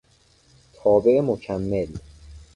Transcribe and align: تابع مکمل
تابع 0.73 1.21
مکمل 1.21 1.87